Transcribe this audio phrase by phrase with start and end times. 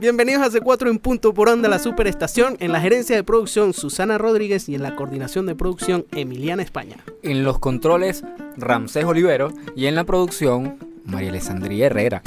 [0.00, 2.56] Bienvenidos a C4 en punto por onda la superestación.
[2.58, 6.96] En la gerencia de producción Susana Rodríguez y en la coordinación de producción Emiliana España.
[7.22, 8.24] En los controles
[8.56, 12.22] Ramsés Olivero y en la producción María Alessandría Herrera.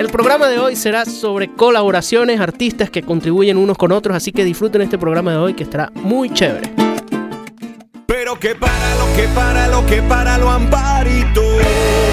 [0.00, 4.44] El programa de hoy será sobre colaboraciones, artistas que contribuyen unos con otros, así que
[4.44, 6.72] disfruten este programa de hoy que estará muy chévere.
[8.04, 12.07] Pero que para lo que para lo que para lo amparito.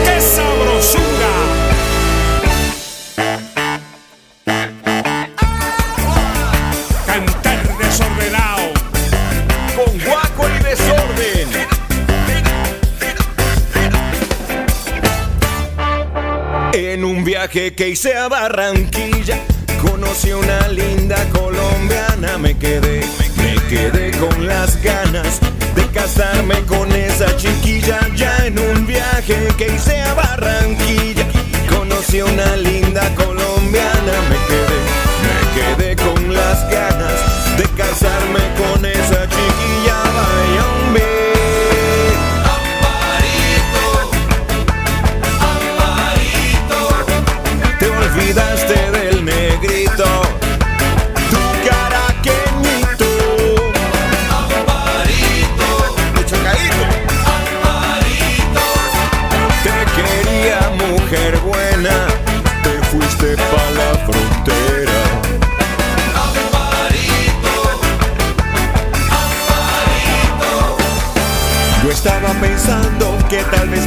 [17.48, 19.38] Que hice a Barranquilla,
[19.80, 22.40] conocí una linda colombiana.
[22.40, 23.06] Me quedé,
[23.38, 25.40] me quedé con las ganas
[25.76, 28.00] de casarme con esa chiquilla.
[28.16, 31.26] Ya en un viaje que hice a Barranquilla,
[31.70, 34.14] conocí una linda colombiana.
[34.30, 34.80] Me quedé,
[35.26, 39.98] me quedé con las ganas de casarme con esa chiquilla.
[40.16, 41.15] Vaya hombre.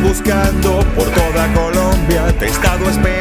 [0.09, 3.18] Buscando por toda Colombia te he estado esperando.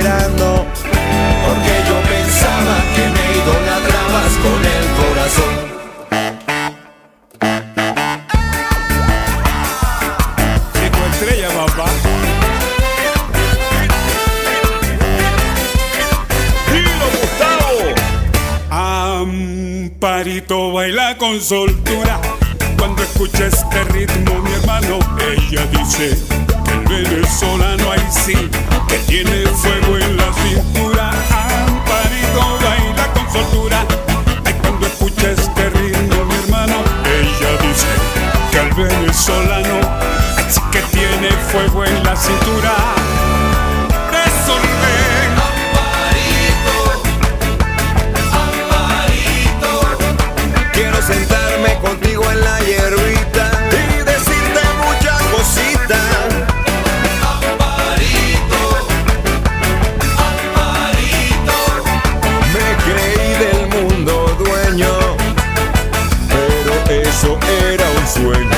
[68.07, 68.49] Sueño.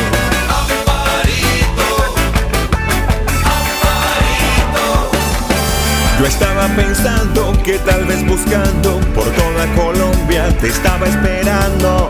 [6.19, 12.08] Yo estaba pensando que tal vez buscando por toda Colombia te estaba esperando.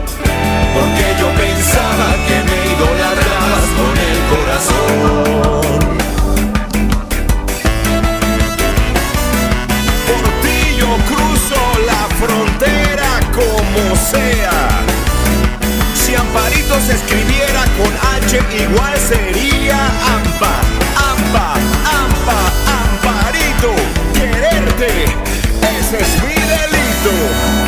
[16.86, 19.78] Se escribiera con H igual sería
[20.16, 20.62] Ampa,
[20.96, 21.54] Ampa,
[21.86, 22.40] Ampa,
[22.84, 23.76] Amparito.
[24.14, 25.06] Quererte,
[25.62, 27.59] ese es mi delito.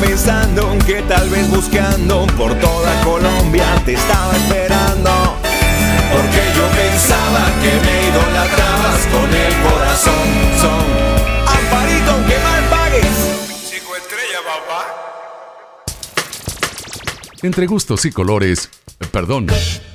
[0.00, 5.10] Pensando que tal vez buscando por toda Colombia te estaba esperando.
[6.12, 10.28] Porque yo pensaba que me idolatrabas con el corazón.
[10.60, 10.84] Son
[11.46, 13.16] Amparito, aunque mal pagues.
[13.64, 14.80] Cinco estrellas, papá.
[17.42, 18.70] Entre gustos y colores,
[19.10, 19.46] perdón,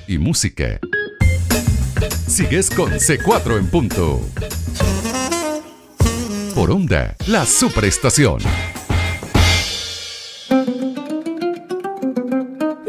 [0.07, 0.79] y música.
[2.27, 4.21] Sigues con C4 en punto.
[6.55, 8.39] Por onda, la superestación.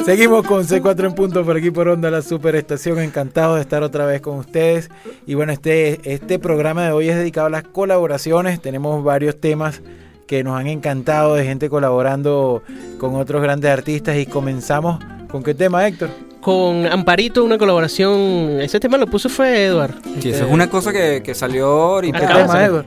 [0.04, 2.98] Seguimos con C4 en punto por aquí por Onda La Superestación.
[2.98, 4.90] Encantado de estar otra vez con ustedes.
[5.26, 8.60] Y bueno, este, este programa de hoy es dedicado a las colaboraciones.
[8.60, 9.80] Tenemos varios temas
[10.26, 12.62] que nos han encantado de gente colaborando
[12.98, 14.98] con otros grandes artistas y comenzamos
[15.32, 16.10] con qué tema, Héctor.
[16.40, 18.60] Con Amparito, una colaboración.
[18.60, 19.94] Ese tema lo puso fue Edward.
[20.20, 22.20] Sí, eso es una cosa que, que salió ahorita.
[22.20, 22.64] ¿Qué tema.
[22.64, 22.86] Edward?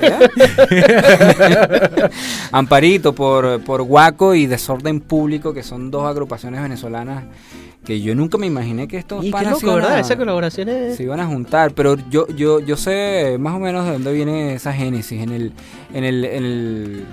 [2.52, 7.24] Amparito por, por Guaco y Desorden Público, que son dos agrupaciones venezolanas
[7.84, 9.98] que yo nunca me imaginé que estos Y qué panas se loco, iban ¿verdad?
[9.98, 10.96] a- Esa colaboración es.
[10.96, 14.54] se iban a juntar, pero yo, yo, yo sé más o menos de dónde viene
[14.54, 15.20] esa génesis.
[15.20, 15.52] En el,
[15.92, 17.04] en el, en el-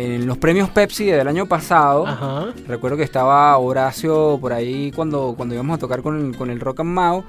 [0.00, 5.34] en los premios Pepsi del año pasado, Ajá, recuerdo que estaba Horacio por ahí cuando,
[5.36, 7.24] cuando íbamos a tocar con el, con el Rock and ajá.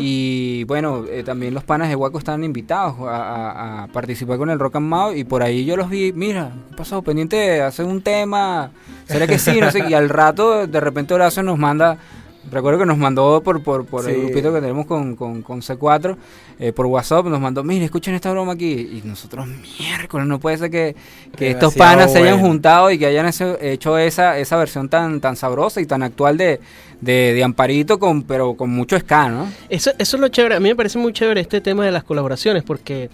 [0.00, 4.50] Y bueno, eh, también los panas de Guaco estaban invitados a, a- a participar con
[4.50, 7.00] el Rock and Mau y por ahí yo los vi, mira, ¿qué pasó?
[7.02, 8.70] Pendiente de hacer un tema,
[9.06, 9.60] ¿será que sí?
[9.60, 11.96] No sé, y al rato de repente Horacio nos manda,
[12.50, 16.16] recuerdo que nos mandó por, por, por el grupito que tenemos con, con, con C4,
[16.58, 18.72] eh, por WhatsApp, nos mandó, mire, escuchen esta broma aquí.
[18.72, 19.46] Y nosotros,
[19.78, 20.94] miércoles, no puede ser que,
[21.36, 25.20] que estos panas se hayan juntado y que hayan hecho- hecho esa, esa versión tan,
[25.20, 26.60] tan sabrosa y tan actual de,
[27.00, 29.48] de, de Amparito, con, pero con mucho ska, ¿no?
[29.68, 30.56] Eso, eso es lo chévere.
[30.56, 33.08] A mí me parece muy chévere este tema de las colaboraciones porque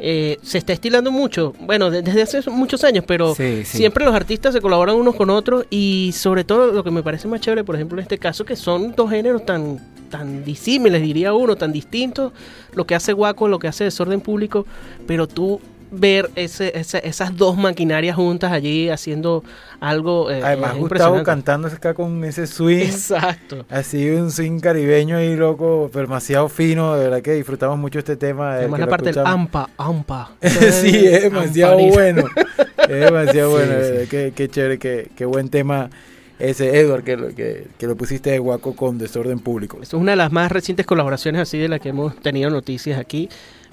[0.00, 1.52] eh, se está estilando mucho.
[1.60, 3.78] Bueno, de- desde hace muchos años, pero Sí, sí.
[3.78, 7.26] siempre los artistas se colaboran unos con otros y sobre todo lo que me parece
[7.28, 9.78] más chévere, por ejemplo, en este caso, que son dos géneros tan
[10.08, 12.32] tan disímiles, diría uno, tan distintos,
[12.72, 14.64] lo que hace Guaco, lo que hace Desorden Público,
[15.06, 19.42] pero tú ver ese, ese- esas dos maquinarias juntas allí haciendo
[19.80, 22.84] algo eh, Además, Gustavo cantando acá con ese swing.
[22.84, 23.64] Exacto.
[23.70, 28.16] Así un swing caribeño y loco, pero demasiado fino, de verdad que disfrutamos mucho este
[28.16, 28.54] tema.
[28.56, 30.32] eh, Además la parte del ampa, ampa.
[30.42, 31.94] sí, es demasiado Amparito.
[31.94, 32.24] bueno.
[32.88, 34.06] Es demasiado Sí, bueno, sí.
[34.08, 35.90] Qué, qué chévere, qué, qué buen tema
[36.38, 39.78] ese, Edward, que lo, que, que lo pusiste de guaco con desorden público.
[39.82, 43.28] Es una de las más recientes colaboraciones así de las que hemos tenido noticias aquí.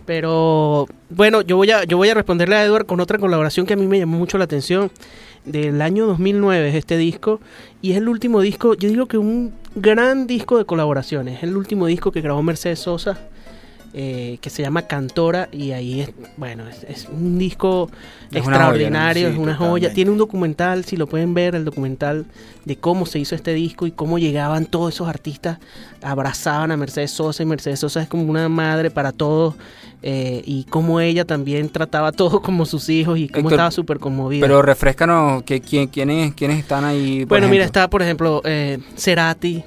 [0.05, 3.73] Pero bueno, yo voy a, yo voy a responderle a Edward con otra colaboración que
[3.73, 4.91] a mí me llamó mucho la atención.
[5.45, 7.39] Del año 2009 es este disco.
[7.81, 11.37] Y es el último disco, yo digo que un gran disco de colaboraciones.
[11.37, 13.19] Es el último disco que grabó Mercedes Sosa.
[13.97, 15.47] Eh, que se llama Cantora.
[15.53, 17.89] Y ahí es, bueno, es, es un disco
[18.29, 18.59] Es una joya, ¿no?
[18.59, 19.93] extraordinario, Sí, es una joya.
[19.93, 22.25] Tiene un documental, si lo pueden ver, el documental
[22.65, 25.59] de cómo se hizo este disco y cómo llegaban todos esos artistas,
[26.01, 29.55] abrazaban a Mercedes Sosa y Mercedes Sosa es como una madre para todos
[30.01, 33.71] eh, y cómo ella también trataba a todos como sus hijos y cómo Héctor, estaba
[33.71, 34.41] súper conmovida.
[34.41, 37.19] Pero refrescanos, que, quién, quiénes, ¿quiénes están ahí?
[37.21, 39.63] por bueno, mira, está por ejemplo eh, Cerati,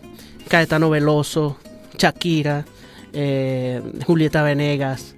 [0.48, 1.56] Caetano Veloso,
[1.96, 2.66] Shakira,
[3.12, 5.14] eh, Julieta Venegas,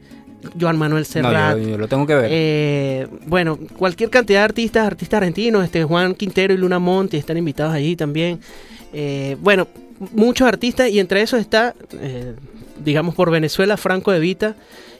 [0.58, 1.58] Joan Manuel No, Serrat.
[1.58, 2.28] yo, yo lo tengo que ver.
[2.30, 7.36] Eh, bueno, cualquier cantidad de artistas, artistas argentinos, este Juan Quintero y Luna Monti están
[7.36, 8.40] invitados allí también.
[8.92, 9.66] Eh, bueno,
[10.12, 12.34] muchos artistas y entre esos está, eh,
[12.82, 14.56] digamos por Venezuela, Franco de Vita.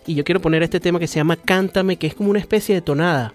[0.07, 2.75] Y yo quiero poner este tema que se llama Cántame, que es como una especie
[2.75, 3.33] de tonada.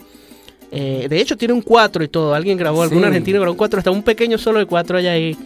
[0.71, 2.33] Eh, de hecho, tiene un 4 y todo.
[2.33, 5.37] Alguien grabó, algún argentino grabó un 4, hasta un pequeño solo de 4 allá ahí.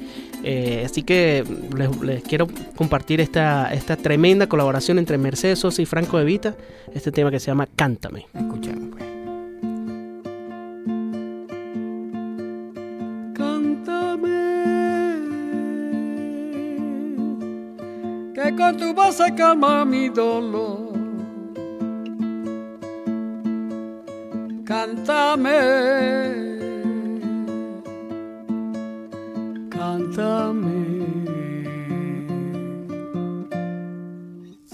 [0.44, 1.44] Eh, así que
[1.76, 6.56] les, les quiero compartir esta, esta tremenda colaboración entre Mercedes Sosa y Franco de Vita.
[6.94, 8.26] Este tema que se llama Cántame.
[8.34, 9.04] Escuchemos, pues.
[13.36, 14.30] Cántame,
[18.34, 20.90] que con tu voz se calma mi dolor.
[24.66, 25.50] Cántame,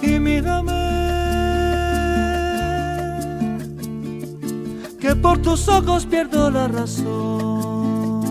[0.02, 0.74] y mírame
[5.00, 8.22] que por tus ojos pierdo la razón.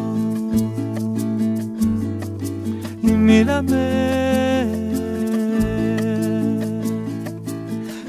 [3.02, 4.66] Y mírame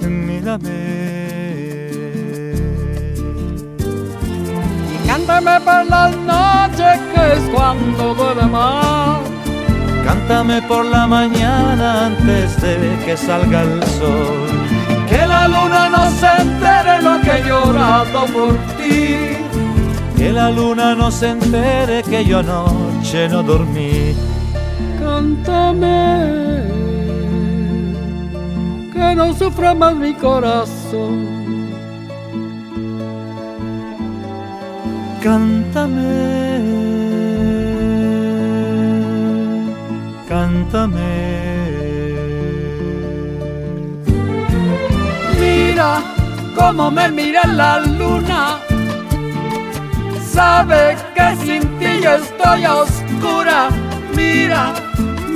[0.01, 1.14] mírame
[5.35, 9.19] cántame por las noches que es cuando duele más.
[10.05, 14.47] Cántame por la mañana antes de que salga el sol.
[15.09, 19.17] Que la luna no se entere lo que he llorado por ti.
[20.15, 24.15] Que la luna no se entere que yo anoche no dormí.
[24.99, 26.63] Cántame,
[28.93, 31.34] que no sufra más mi corazón.
[35.25, 36.61] Cántame,
[40.29, 41.01] cántame.
[45.39, 46.03] Mira
[46.55, 48.59] cómo me mira la luna.
[50.31, 53.69] Sabe que sin ti yo estoy a oscura.
[54.15, 54.75] Mira,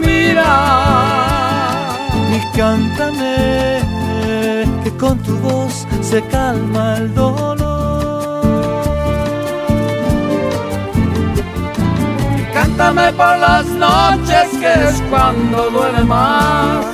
[0.05, 0.49] mira.
[2.35, 3.79] Y cántame
[4.83, 7.68] que con tu voz se calma el dolor.
[12.79, 16.85] Cántame por las noches que es cuando duele más.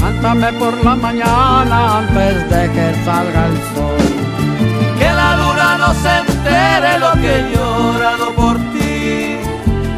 [0.00, 3.98] Cántame por la mañana antes de que salga el sol.
[4.98, 9.36] Que la luna no se entere lo que he llorado por ti.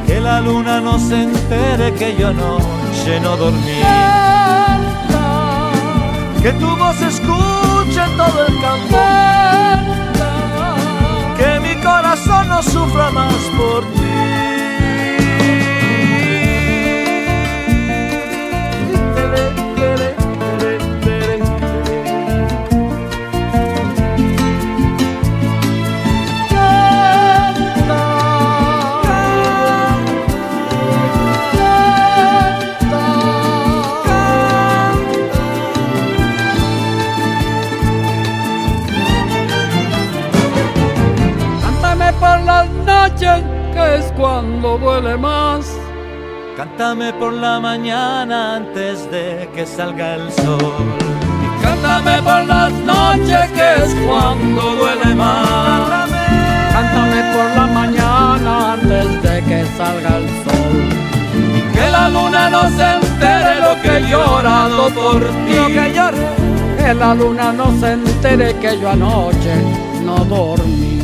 [0.04, 3.82] Que la luna no se entere que yo anoche no dormí.
[6.42, 8.98] Que tu voz escuche todo el campo.
[11.38, 14.23] Que mi corazón no sufra más por ti.
[43.24, 45.66] Noches que es cuando duele más.
[46.56, 50.74] Cántame por la mañana antes de que salga el sol.
[51.62, 56.10] Cántame por las noches que es cuando duele más.
[56.72, 60.76] Cántame por la mañana antes de que salga el sol.
[61.56, 65.56] Y que la luna no se entere lo que he llorado por ti.
[66.78, 69.54] Que la luna no se entere que yo anoche
[70.04, 71.03] no dormí.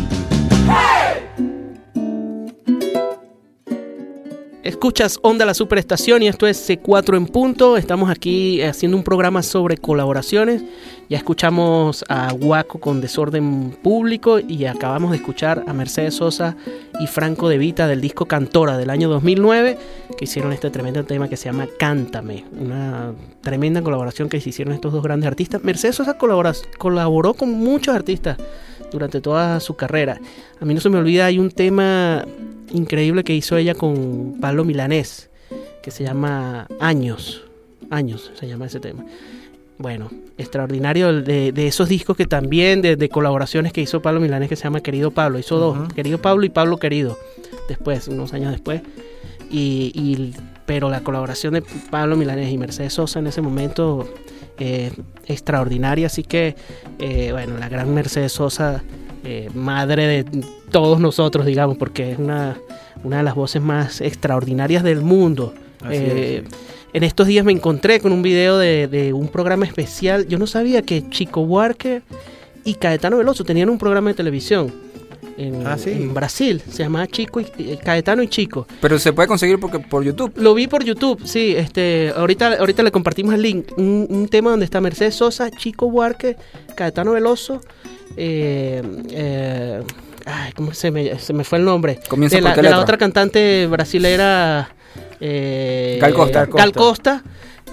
[4.81, 7.77] Escuchas Onda la Superestación y esto es C4 en punto.
[7.77, 10.63] Estamos aquí haciendo un programa sobre colaboraciones.
[11.07, 16.57] Ya escuchamos a Guaco con Desorden Público y acabamos de escuchar a Mercedes Sosa
[16.99, 19.77] y Franco De Vita del disco Cantora del año 2009
[20.17, 22.45] que hicieron este tremendo tema que se llama Cántame.
[22.59, 25.63] Una tremenda colaboración que se hicieron estos dos grandes artistas.
[25.63, 28.39] Mercedes Sosa colaboró con muchos artistas
[28.91, 30.19] durante toda su carrera.
[30.59, 32.25] A mí no se me olvida, hay un tema
[32.71, 35.29] increíble que hizo ella con Pablo Milanés,
[35.81, 37.43] que se llama Años.
[37.89, 39.03] Años se llama ese tema.
[39.77, 44.47] Bueno, extraordinario de, de esos discos que también, de, de colaboraciones que hizo Pablo Milanés,
[44.47, 45.39] que se llama Querido Pablo.
[45.39, 47.17] Hizo dos, Querido Pablo y Pablo Querido,
[47.67, 48.81] después, unos años después.
[49.49, 50.33] Y, y-
[50.67, 54.07] pero la colaboración de Pablo Milanés y Mercedes Sosa en ese momento
[54.59, 54.91] eh,
[55.27, 56.07] extraordinaria.
[56.07, 56.55] Así que,
[56.99, 58.83] eh, bueno, la gran Mercedes Sosa,
[59.23, 62.57] eh, madre de todos nosotros, digamos, porque es una,
[63.03, 65.53] una de las voces más extraordinarias del mundo.
[65.81, 66.43] Así Eh,
[66.93, 70.27] En estos días me encontré con un video de, de un programa especial.
[70.27, 72.01] Yo no sabía que Chico Buarque
[72.65, 74.73] y Caetano Veloso tenían un programa de televisión
[75.37, 75.91] en, Ah, sí.
[75.91, 76.61] en Brasil.
[76.69, 78.67] Se llamaba Chico y, Caetano y Chico.
[78.81, 80.31] Pero se puede conseguir porque por YouTube.
[80.35, 81.53] Lo vi por YouTube, sí.
[81.55, 83.71] Este, ahorita, ahorita le compartimos el link.
[83.77, 86.37] Un, un tema donde está Mercedes Sosa, Chico Buarque,
[86.75, 87.61] Caetano Veloso.
[88.17, 89.81] eh, eh,
[90.25, 91.99] ay, ¿cómo se me, se me fue el nombre?
[92.09, 94.75] Comienza de por la, qué de la otra cantante brasilera.
[95.19, 96.45] eh, Gal Costa.
[96.45, 97.23] Gal Costa,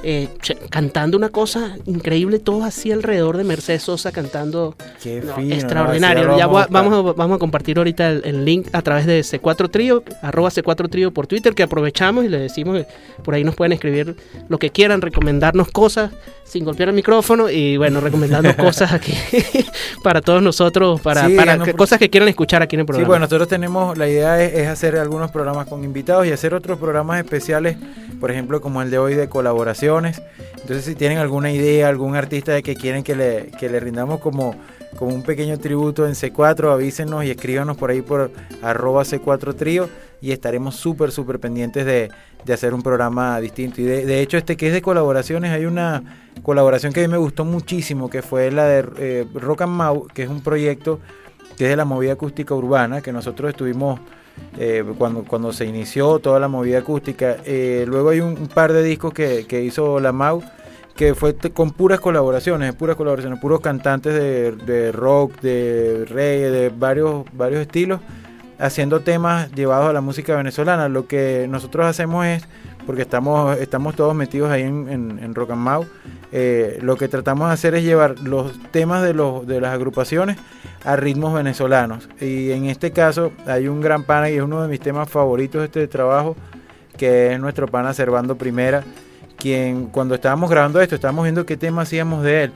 [0.05, 0.29] eh,
[0.71, 4.75] cantando una cosa increíble, todos así alrededor de Mercedes Sosa cantando.
[5.03, 5.55] Qué No, fino, ¿no?
[5.55, 6.37] extraordinario.
[6.39, 9.21] Ya voy a- vamos, a, vamos a compartir ahorita el, el link a través de
[9.21, 12.87] C4 Trío, arroba C4 Trío por Twitter, que aprovechamos y le decimos que
[13.23, 14.17] por ahí nos pueden escribir
[14.49, 16.11] lo que quieran, recomendarnos cosas
[16.45, 19.13] sin golpear el micrófono y bueno, recomendando cosas aquí
[20.03, 22.81] para todos nosotros, para, Sí, para no, que- por- cosas que quieran escuchar aquí en
[22.81, 23.09] el Sí, programa.
[23.09, 26.79] bueno, nosotros tenemos, la idea es, es hacer algunos programas con invitados y hacer otros
[26.79, 27.77] programas especiales,
[28.21, 29.29] por ejemplo, como el de hoy de
[29.97, 34.21] Entonces, si tienen alguna idea, algún artista de que quieren que le, que le rindamos
[34.21, 34.55] como,
[34.97, 38.31] como un pequeño tributo en C4, avísenos y escríbanos por ahí por
[38.63, 39.89] arroba C4 Trío
[40.21, 42.11] y estaremos súper, súper pendientes de,
[42.45, 43.81] de hacer un programa distinto.
[43.81, 46.03] Y de, de hecho, este que es de colaboraciones, hay una
[46.43, 50.07] colaboración que a mí me gustó muchísimo, que fue la de eh, Rock and Mau,
[50.09, 51.01] que es un proyecto
[51.57, 54.01] que es de la movida acústica urbana, que nosotros estuvimos
[54.59, 57.37] eh, cuando, cuando se inició toda la movida acústica.
[57.45, 60.43] Eh, luego hay un, un par de discos que, que hizo la MAU,
[60.97, 66.69] que fue con puras colaboraciones, puras colaboraciones, puros cantantes de, de rock, de reggae, de
[66.71, 68.01] varios, varios estilos,
[68.59, 70.89] haciendo temas llevados a la música venezolana.
[70.89, 72.49] Lo que nosotros hacemos es,
[72.89, 75.85] porque estamos, estamos todos metidos ahí en, en, en Rock and Mau,
[76.33, 80.39] eh, lo que tratamos de hacer es llevar los temas de, los, de las agrupaciones
[80.87, 82.09] a ritmos venezolanos.
[82.19, 85.61] Y en este caso hay un gran pana y es uno de mis temas favoritos
[85.61, 86.35] de este trabajo,
[86.97, 88.83] que es nuestro pana Servando Primera,
[89.37, 92.53] quien cuando estábamos grabando esto, estábamos viendo qué tema hacíamos de él.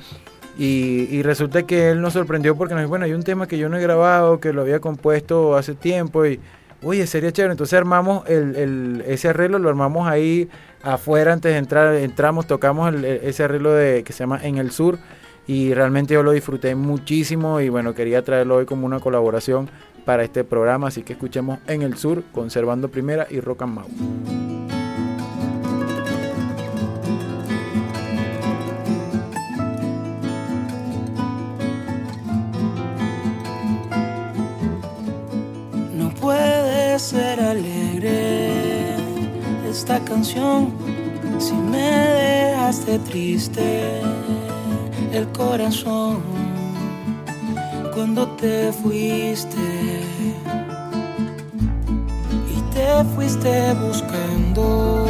[0.58, 3.68] Y, resulta que él nos sorprendió porque nos dijo, bueno, hay un tema que yo
[3.68, 6.40] no he grabado, que lo había compuesto hace tiempo y,
[6.82, 7.52] oye, sería chévere.
[7.52, 10.48] Entonces armamos el, el- ese arreglo, lo armamos ahí
[10.82, 14.70] afuera antes de entrar, entramos, tocamos el- ese arreglo de, que se llama En el
[14.70, 14.98] Sur
[15.46, 19.68] y realmente yo lo disfruté muchísimo y bueno, quería traerlo hoy como una colaboración
[20.04, 24.81] para este programa, así que escuchemos En el Sur, Conservando Primera y Rock and Mau.
[39.92, 40.72] Esta canción
[41.38, 44.00] si me dejaste triste
[45.12, 46.22] el corazón
[47.92, 49.58] cuando te fuiste
[52.56, 55.04] y te fuiste buscando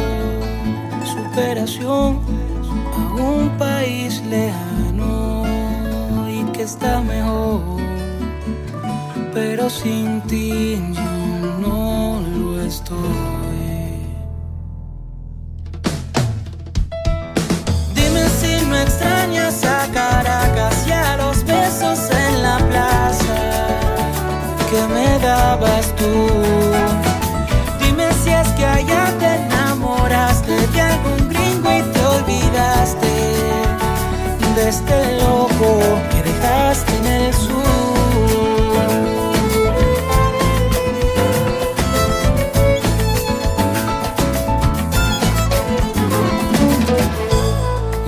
[1.05, 2.19] superación
[2.93, 5.43] a un país lejano
[6.27, 7.61] y que está mejor
[9.33, 13.22] pero sin ti yo no lo estoy.
[34.73, 35.69] Este loco
[36.11, 37.53] que dejaste en el sur.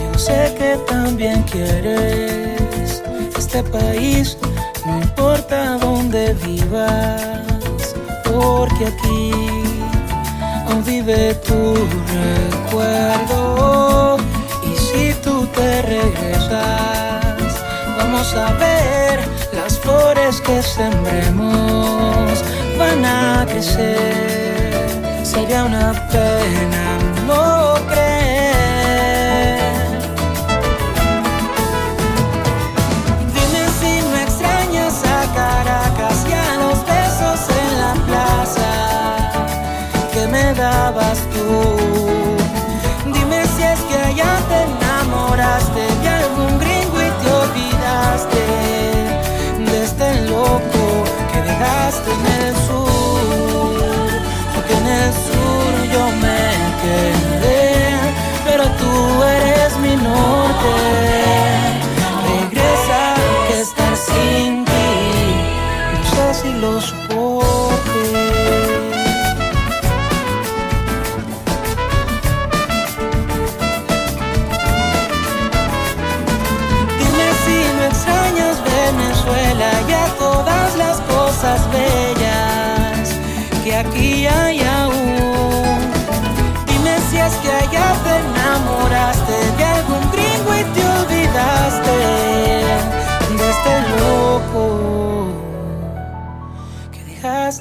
[0.01, 3.03] Yo sé que también quieres
[3.37, 4.35] este país,
[4.87, 7.93] no importa dónde vivas,
[8.23, 9.31] porque aquí
[10.67, 11.75] aún vive tu
[12.15, 14.24] recuerdo.
[15.55, 16.51] Te regresas,
[17.97, 19.19] vamos a ver
[19.53, 22.43] las flores que sembremos
[22.77, 24.89] van a crecer.
[25.23, 28.14] Sería una pena no creer.
[51.61, 53.19] En el sur.
[54.53, 56.43] Porque en el sur yo me
[56.83, 57.95] quedé,
[58.45, 61.04] pero tú eres mi norte.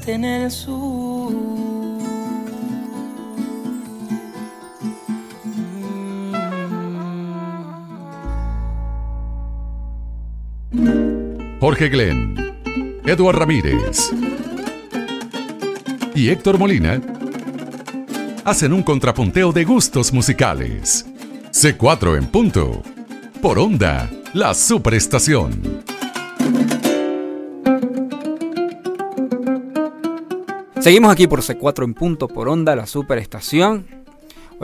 [0.07, 1.33] En el sur.
[11.61, 12.37] Jorge Glenn,
[13.07, 14.13] Eduard Ramírez
[16.15, 17.01] y Héctor Molina
[18.45, 21.07] hacen un contrapunteo de gustos musicales.
[21.51, 22.83] C4 en punto.
[23.41, 25.83] Por onda, la superestación.
[30.81, 34.04] Seguimos aquí por C4 en punto por onda, la superestación.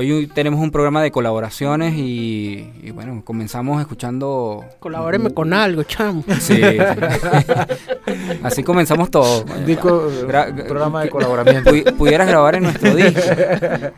[0.00, 4.64] Hoy tenemos un programa de colaboraciones y, y bueno, comenzamos escuchando...
[4.78, 6.24] Colabóreme con algo, chamo.
[6.40, 6.62] Sí, sí.
[8.42, 9.44] Así comenzamos todo.
[9.66, 11.70] Disco, Gra- programa de colaboramiento.
[11.70, 13.20] pu- pudieras grabar en nuestro disco.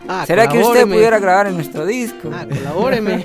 [0.08, 2.30] Ah, ¿Será que usted pudiera grabar en nuestro disco?
[2.32, 3.22] Ah, colabóreme.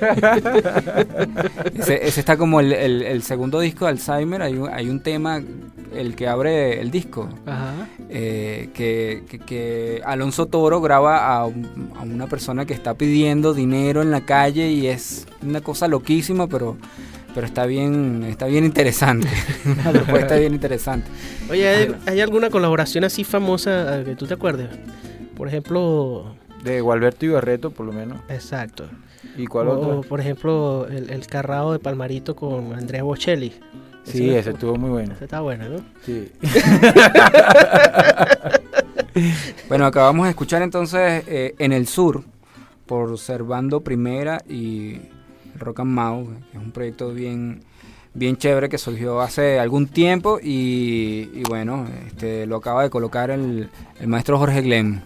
[1.78, 4.40] Ese, ese está como el, el- el segundo disco de Alzheimer.
[4.42, 5.42] Hay un, hay un tema,
[5.94, 7.72] el que abre el disco, Ajá.
[8.08, 13.54] eh, que, que- que Alonso Toro graba a, un- a una persona que está pidiendo
[13.54, 16.76] dinero en la calle y es una cosa loquísima, pero,
[17.34, 19.26] pero está bien, está bien interesante.
[19.64, 21.10] una propuesta bien interesante.
[21.50, 24.68] Oye, ¿hay, hay alguna colaboración así famosa que tú te acuerdes?
[25.34, 28.20] Por ejemplo, De Gualberto y Barreto, por lo menos.
[28.28, 28.84] exacto.
[29.36, 30.00] ¿Y cuál o, otro?
[30.02, 33.52] por ejemplo, el, el carrado de Palmarito con Andrea Bocelli.
[34.04, 35.14] Sí, ese estuvo muy bueno.
[35.14, 35.80] Ese está bueno, ¿no?
[36.04, 36.30] Sí.
[39.68, 42.22] Bueno, acabamos de escuchar entonces eh, En el Sur
[42.88, 44.96] por Servando Primera y
[45.56, 47.60] Rock and Mouse, que es un proyecto bien,
[48.14, 53.30] bien chévere que surgió hace algún tiempo y, y bueno, este, lo acaba de colocar
[53.30, 53.68] el,
[54.00, 54.58] el maestro Jorge.
[54.58, 55.00] El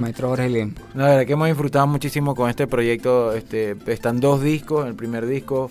[0.00, 0.74] maestro Jorge Glenn.
[0.94, 3.32] La verdad que hemos disfrutado muchísimo con este proyecto.
[3.34, 4.86] Este, están dos discos.
[4.86, 5.70] El primer disco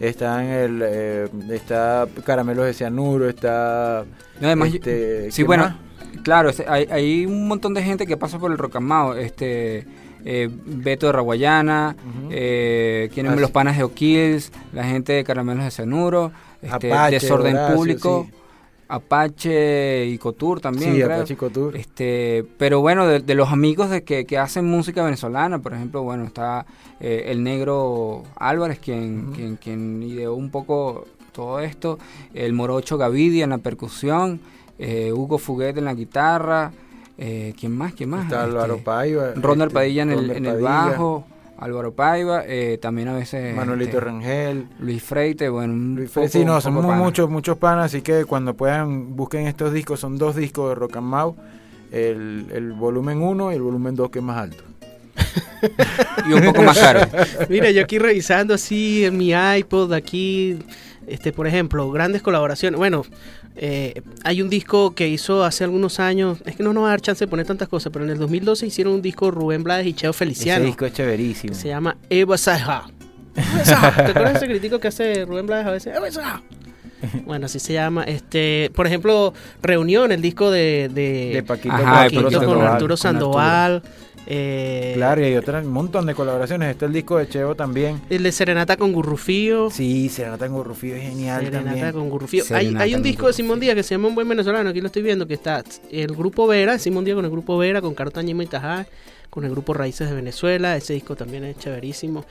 [0.00, 4.04] está en el eh, está Caramelos de Cianuro, está
[4.40, 5.76] No, además, este, Sí, ¿qué bueno, más?
[6.22, 9.86] claro, este, hay, hay un montón de gente que pasa por el Rocamao, este
[10.24, 11.96] eh, Beto de Raguayana,
[12.30, 16.32] eh, quienes Ah, los panas de O'Kills, la gente de Caramelos de Cianuro,
[16.62, 18.36] este, Apache, Desorden Horacio, Público, sí.
[18.88, 21.14] Apache y Cotur también, Sí, creo.
[21.16, 21.76] Apache y Cotur.
[21.76, 26.02] Este, pero bueno, de, de los amigos de que, que hacen música venezolana, por ejemplo,
[26.02, 26.66] bueno, está
[27.00, 31.98] eh, el negro Álvarez, quien, quien, quien ideó un poco todo esto,
[32.34, 34.40] el morocho Gavidia en la percusión,
[34.78, 36.70] eh, Hugo Fuguet en la guitarra,
[37.18, 37.92] eh, ¿quién más?
[37.94, 38.24] ¿Quién más?
[38.24, 39.32] Está Este, Álvaro Paiva.
[39.36, 41.26] Ronald este, Padilla en el, en el bajo,
[41.58, 44.66] Álvaro Paiva, eh, también a veces Manuelito este, Rangel.
[44.80, 48.54] Luis Freite, bueno, Luis poco- Fe- sí, no, son muchos, muchos panas, así que cuando
[48.54, 51.36] puedan busquen estos discos, son dos discos de Rock and Mau,
[51.92, 54.64] el, el volumen 1 y el volumen 2 que es más alto.
[56.28, 57.00] Y un poco más caro.
[57.48, 60.58] Mira, yo aquí revisando así en mi iPod, aquí,
[61.06, 62.76] este, por ejemplo, grandes colaboraciones.
[62.78, 63.04] Bueno,
[63.56, 66.90] eh, hay un disco que hizo hace algunos años, es que no nos va a
[66.90, 69.86] dar chance de poner tantas cosas, pero en el 2012 hicieron un disco Rubén Blades
[69.86, 70.60] y Cheo Feliciano.
[70.60, 71.54] Ese disco es chéverísimo.
[71.54, 72.86] se llama Eva Saja.
[73.34, 75.96] ¿Te acuerdas ese crítico que hace Rubén Blades a veces?
[75.96, 76.42] Eva Saja.
[77.26, 78.04] Bueno, así se llama.
[78.04, 82.38] Este, por ejemplo, Reunión, el disco de, de, De Paquito, Ajá, con Paquito Arturo Paquito
[82.38, 82.72] con Sandoval.
[82.72, 83.82] Arturo con Sandoval.
[84.26, 86.70] Eh, Claro, y hay otra, un montón de colaboraciones.
[86.70, 88.00] Está el disco de Cheo también.
[88.10, 89.70] El de Serenata con Gurrufío.
[89.70, 91.92] Sí, Serenata en Rufío es genial Serenata también.
[91.92, 92.42] con Gurrufío.
[92.42, 93.44] Hay, Serenata hay un con disco de Gurrufío.
[93.44, 94.70] Simón Díaz que se llama Un Buen Venezolano.
[94.70, 95.26] Aquí lo estoy viendo.
[95.26, 98.46] Que está el grupo Vera, Simón Díaz con el grupo Vera, con Caro Tañima y
[98.46, 98.86] Tajá,
[99.34, 100.76] con el grupo Raíces de Venezuela.
[100.76, 102.24] Ese disco también es chéverísimo.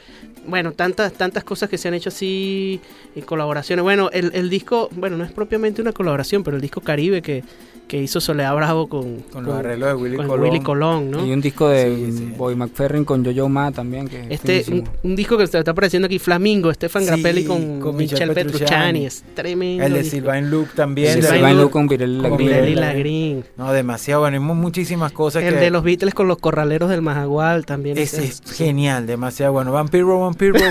[0.48, 2.80] Bueno, tantas, tantas cosas que se han hecho así
[3.14, 3.84] en colaboraciones.
[3.84, 7.44] Bueno, el, el disco, bueno, no es propiamente una colaboración, pero el disco Caribe que,
[7.90, 10.50] que hizo Soledad Bravo con, Con los arreglos de Willy con Colón.
[10.50, 11.26] Willy Colón, ¿no?
[11.28, 12.34] Y un disco de Sí, sí.
[12.38, 14.66] Boy McFerrin con Yo-Yo Ma también, que es Este,
[15.04, 19.06] un, disco que se está apareciendo aquí, Flamingo, Estefan Sí, Grappelli con, con Michel Petrucciani.
[19.06, 19.84] Es tremendo.
[19.84, 20.04] El de.
[20.06, 21.16] Sylvain Luke también.
[21.16, 23.44] Sí, de- Sylvain Luke con Pirelli con Lagrin.
[23.58, 24.36] No, demasiado bueno.
[24.38, 25.60] Hay mu- muchísimas cosas El que...
[25.60, 27.98] de los Beatles con los corraleros del Majagual también.
[27.98, 29.72] Ese es- es genial, demasiado bueno.
[29.72, 30.56] Vampiro, Vampiro.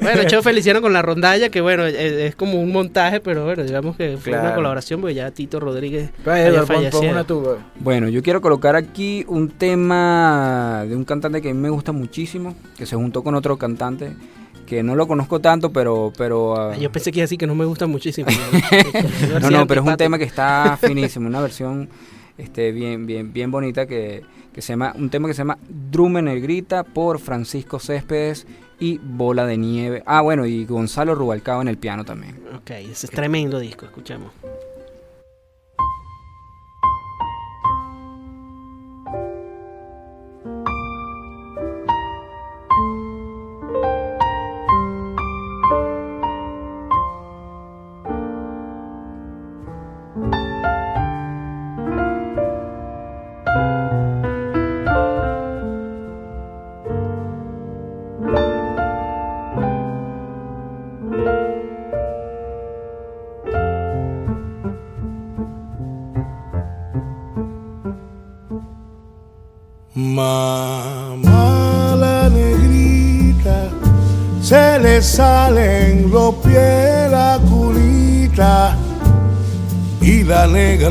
[0.00, 3.62] Bueno, Cheo Feliciano con la rondalla, que bueno, es, es como un montaje, pero bueno,
[3.62, 7.10] digamos que fue una colaboración porque ya Tito Rodríguez Pues, pon fallecido.
[7.12, 7.56] una tuba.
[7.78, 11.92] Bueno, yo quiero colocar aquí un tema de un cantante que a mí me gusta
[11.92, 14.12] muchísimo, que se juntó con otro cantante
[14.66, 17.46] que no lo conozco tanto, pero pero ah, Yo pensé que iba a decir que
[17.46, 18.28] no me gusta muchísimo.
[19.40, 21.88] no, no, pero es un tema que está finísimo, una versión
[22.42, 25.58] este bien bien bien bonita que, que se llama un tema que se llama
[25.90, 28.46] Drume Negrita por Francisco Céspedes
[28.82, 30.02] y Bola de Nieve.
[30.06, 32.42] Ah, bueno, y Gonzalo Rubalcaba en el piano también.
[32.56, 34.32] Ok, ese es tremendo disco, escuchemos.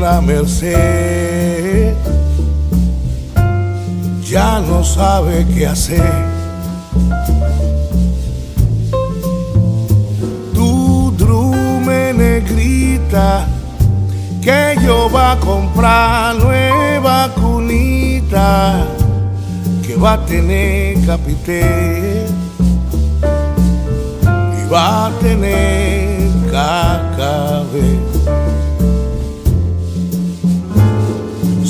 [0.02, 1.94] La merced
[4.24, 6.12] ya no sabe qué hacer.
[10.54, 13.46] Tu drume negrita,
[14.40, 18.84] que yo va a comprar nueva cunita
[19.86, 22.26] que va a tener capité
[24.58, 28.11] y va a tener cacabé.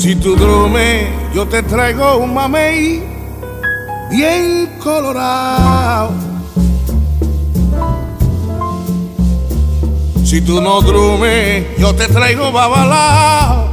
[0.03, 3.01] Si tú drume, yo te traigo un mamey
[4.11, 6.11] bien colorado.
[10.25, 13.69] Si tú no drume, yo te traigo babalao.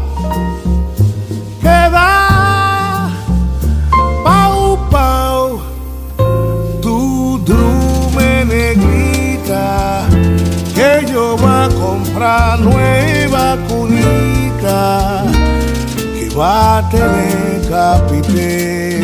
[1.60, 3.10] Queda
[4.22, 5.60] pau pau,
[6.80, 10.06] tu drume negrita,
[10.76, 15.39] que yo va a comprar nueva cunita
[16.36, 19.00] va a tener capité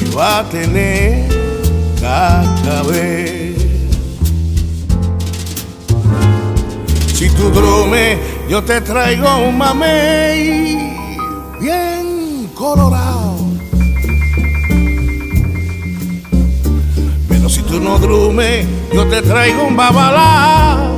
[0.00, 1.28] y va a tener
[2.00, 3.54] cacabé.
[7.14, 10.92] Si tú drumes, yo te traigo un mamey
[11.60, 13.36] bien colorado.
[17.28, 20.93] Pero si tú no drumes, yo te traigo un babalao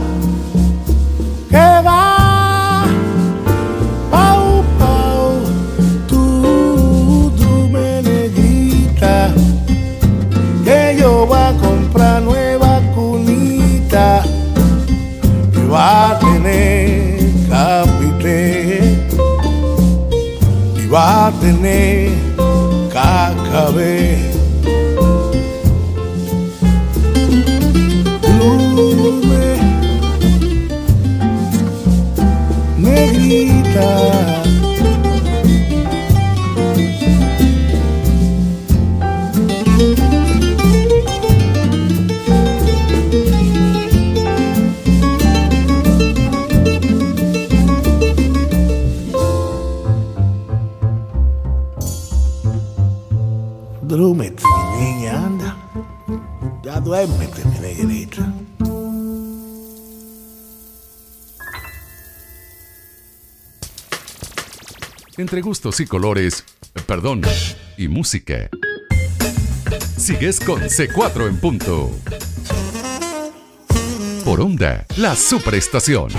[65.81, 66.45] y colores,
[66.87, 67.23] perdón,
[67.79, 68.51] y música.
[69.97, 71.91] Sigues con C4 en punto.
[74.25, 76.11] Por onda, la superestación.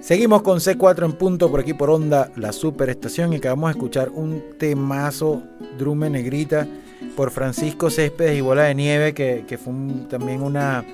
[0.00, 4.10] Seguimos con C4 en punto por aquí por Onda, la superestación y acabamos de escuchar
[4.10, 5.40] un temazo
[5.78, 6.66] Drume Negrita
[7.14, 9.72] por Francisco Céspedes y Bola de Nieve que, fue
[10.08, 10.84] también una...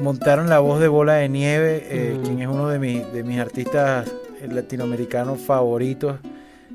[0.00, 2.22] montaron la voz de Bola de Nieve, eh, Mm.
[2.22, 4.08] quien es uno de, mis- de mis artistas
[4.42, 6.16] eh, latinoamericanos favoritos.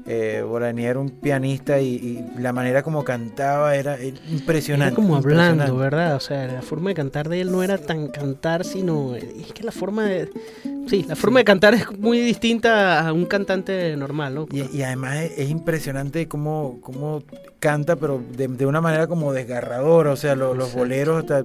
[0.07, 4.13] Eh, Bola de Nieve era un pianista y, y la manera como cantaba era eh,
[4.29, 4.89] impresionante.
[4.93, 5.81] Era como hablando, impresionante.
[5.81, 6.15] ¿verdad?
[6.15, 9.63] O sea, la forma de cantar de él no era tan cantar, sino es que
[9.63, 10.29] la forma de
[10.87, 14.47] sí, la forma de cantar es muy distinta a un cantante normal, ¿no?
[14.51, 17.23] Y, y además es, es impresionante cómo, cómo
[17.59, 20.11] canta, pero de, de una manera como desgarradora.
[20.11, 21.43] O sea, lo- los boleros, hasta,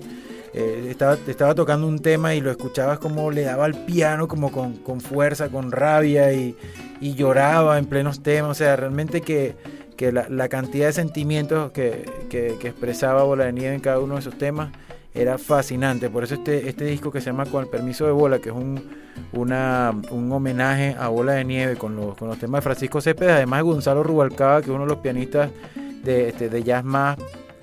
[0.53, 4.77] eh, estaba, tocando un tema y lo escuchabas como le daba al piano, como con,
[4.79, 6.57] con fuerza, con rabia y,
[7.01, 8.51] lloraba en plenos temas.
[8.51, 9.57] O sea, realmente que,
[9.97, 14.21] que la, cantidad de sentimientos que, que- expresaba Bola de Nieve en cada uno de
[14.21, 14.71] esos temas
[15.15, 16.11] era fascinante.
[16.11, 18.55] Por eso este, este disco que se llama Con el permiso de Bola, que es
[18.55, 18.91] un,
[19.33, 23.61] un homenaje a Bola de Nieve con los, con los temas de Francisco Céspedes, además
[23.61, 25.51] de Gonzalo Rubalcaba, que es uno de los pianistas
[26.03, 27.17] de, este, de jazz más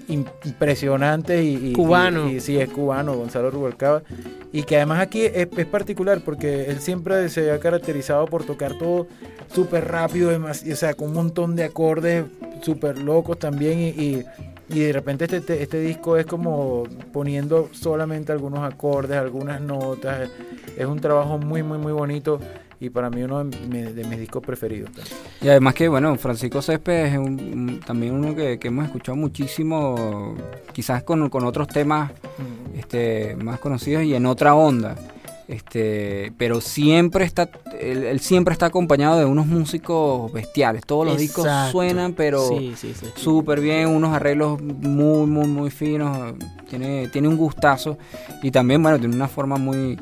[0.07, 2.29] impresionantes y, y- Cubano.
[2.29, 4.03] y- y sí es cubano Gonzalo Rubalcaba.
[4.51, 8.77] Y que además aquí es, es particular porque él siempre se ha caracterizado por tocar
[8.77, 9.07] todo
[9.53, 12.25] súper rápido o sea con un montón de acordes
[12.61, 14.23] súper locos también y, y-
[14.69, 20.29] y de repente este, este, este disco es como poniendo solamente algunos acordes algunas notas.
[20.77, 22.39] Es un trabajo muy muy muy bonito
[22.79, 24.91] y para mí uno de, mi- de mis discos preferidos
[25.41, 30.35] Y además que, bueno, Francisco Céspedes es un- también uno que, que hemos escuchado muchísimo,
[30.73, 32.11] quizás con, con otros temas
[32.75, 34.95] este, más conocidos y en otra onda.
[35.47, 40.83] Este, pero siempre está, él, él siempre está acompañado de unos músicos bestiales.
[40.85, 43.05] Todos los discos suenan, pero Sí, sí, sí.
[43.15, 46.33] súper bien, unos arreglos muy, muy, muy finos.
[46.69, 47.97] Tiene, tiene un gustazo
[48.43, 49.97] y también, bueno, tiene una forma muy,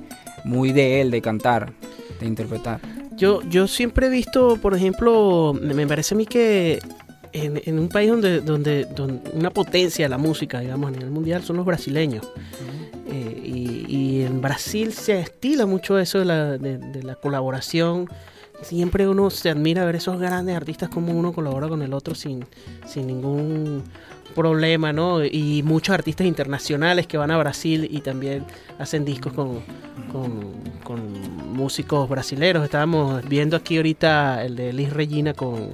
[0.45, 1.71] muy de él de cantar,
[2.19, 2.80] de interpretar.
[3.15, 6.80] Yo, yo siempre he visto, por ejemplo, me parece a mí que
[7.32, 11.12] en, en un país donde, donde, donde una potencia de la música, digamos, a nivel
[11.12, 12.25] mundial, son los brasileños.
[13.08, 18.10] Eh, y, y en Brasil se estila mucho eso de la, de, de la colaboración.
[18.62, 22.45] Siempre uno se admira ver esos grandes artistas como uno colabora con el otro sin,
[22.88, 23.84] sin ningún
[24.36, 25.26] problema, ¿no?
[25.26, 28.45] Y muchos artistas internacionales que van a Brasil y también
[28.78, 29.62] hacen discos con,
[30.12, 32.63] con, con músicos brasileros.
[32.63, 35.69] Estábamos viendo aquí ahorita el de Liz Regina con,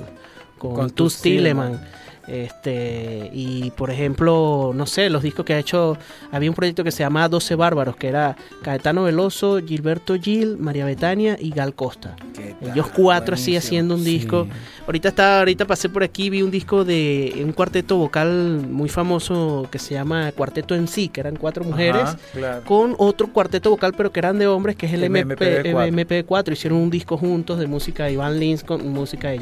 [0.57, 1.81] con, Con Tilleman.
[2.31, 5.97] Este, y por ejemplo, no sé, los discos que ha hecho,
[6.31, 10.85] había un proyecto que se llamaba 12 Bárbaros, que era Caetano Veloso, Gilberto Gil, María
[10.85, 12.15] Betania y Gal Costa.
[12.33, 14.47] ¿Qué Ellos cuatro así haciendo un disco.
[14.85, 19.67] Ahorita estaba, ahorita pasé por aquí, vi un disco de un cuarteto vocal muy famoso
[19.69, 22.63] que se llama Cuarteto en sí, que eran cuatro mujeres, Ajá, claro.
[22.63, 26.25] con otro cuarteto vocal, pero que eran de hombres, que es el El MP, MP4.
[26.25, 26.53] MP4.
[26.53, 29.35] Hicieron un disco juntos de música de Iván Lins con música de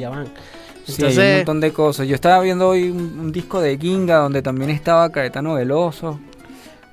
[0.96, 2.06] Sí, hay un montón de cosas.
[2.08, 6.18] Yo estaba viendo hoy un, un disco de Ginga donde también estaba Caetano Veloso.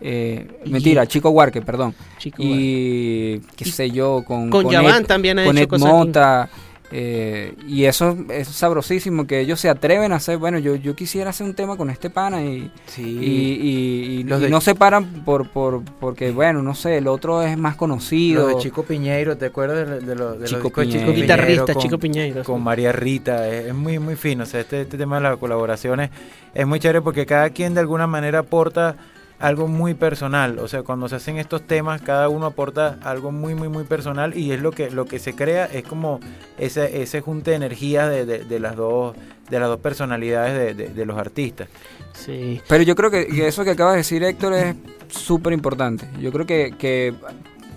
[0.02, 1.94] eh, mentira, Chico Huarque, perdón.
[2.20, 5.90] Chico y qué sé yo, con, con Yaván Ed- también ha con hecho Ed cosas
[5.92, 6.50] Mota,
[6.92, 11.32] eh, y eso es sabrosísimo, que ellos se atreven a hacer, bueno, yo, yo quisiera
[11.32, 13.02] hacer un tema con este pana y, Sí.
[13.04, 17.08] y, y- y- Los de- no se paran por, por, porque, bueno, no sé, el
[17.08, 18.48] otro es más conocido.
[18.48, 21.14] Lo de Chico Piñeiro, ¿te acuerdas de, de, lo- de los Chico de Piñeiro.
[21.14, 22.44] Guitarrista, con- Chico Piñeiro.
[22.44, 24.44] Con María Rita, es, es muy, muy fino.
[24.44, 26.10] O sea, este, este tema de las colaboraciones
[26.54, 28.96] es muy chévere porque cada quien de alguna manera aporta
[29.40, 30.60] algo muy personal.
[30.60, 34.36] O sea, cuando se hacen estos temas, cada uno aporta algo muy, muy, muy personal
[34.38, 36.20] y es lo que, lo que se crea, es como
[36.58, 39.16] ese, ese junte de energía de, de- de las dos
[39.50, 41.70] de las dos personalidades de, de- de los artistas.
[42.14, 42.62] Sí.
[42.68, 44.76] Pero yo creo que, que eso que acaba de decir Héctor es
[45.08, 46.06] súper importante.
[46.20, 47.14] Yo creo que, que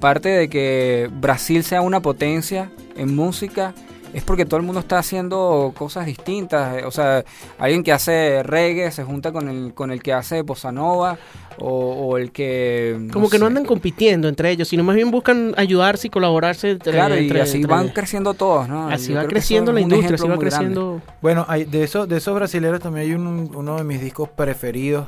[0.00, 3.72] parte de que Brasil sea una potencia en música
[4.12, 6.78] es porque todo el mundo está haciendo cosas distintas.
[6.78, 7.24] Eh, O sea,
[7.58, 11.16] alguien que hace reggae se junta con el, con el que hace bossa nova
[11.58, 13.08] o, o el que...
[13.12, 16.70] Como que no andan compitiendo entre ellos, sino más bien buscan ayudarse y colaborarse.
[16.70, 18.88] entre- Claro, y entre- así entre- van creciendo todos, ¿no?
[18.88, 20.46] Así Yo va creciendo la industria, así va grande.
[20.46, 21.02] creciendo.
[21.22, 25.06] Bueno, hay, de, esos, de esos brasileños también hay un- uno de mis discos preferidos